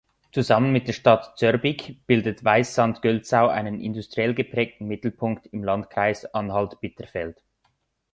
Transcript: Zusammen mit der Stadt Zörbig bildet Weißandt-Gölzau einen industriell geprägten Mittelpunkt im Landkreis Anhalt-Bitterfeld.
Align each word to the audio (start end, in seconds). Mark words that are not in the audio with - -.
Zusammen 0.31 0.71
mit 0.71 0.87
der 0.87 0.93
Stadt 0.93 1.37
Zörbig 1.37 2.07
bildet 2.07 2.43
Weißandt-Gölzau 2.43 3.47
einen 3.49 3.79
industriell 3.79 4.33
geprägten 4.33 4.87
Mittelpunkt 4.87 5.45
im 5.53 5.63
Landkreis 5.63 6.25
Anhalt-Bitterfeld. 6.33 7.39